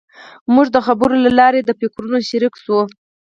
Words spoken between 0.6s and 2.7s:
د خبرو له لارې د فکرونو شریک